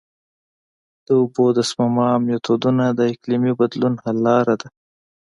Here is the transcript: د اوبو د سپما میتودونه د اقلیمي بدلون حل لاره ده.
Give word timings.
د 1.05 1.07
اوبو 1.19 1.45
د 1.57 1.59
سپما 1.69 2.09
میتودونه 2.25 2.85
د 2.91 2.99
اقلیمي 3.13 3.51
بدلون 3.59 3.93
حل 4.03 4.17
لاره 4.27 4.55
ده. 4.61 4.67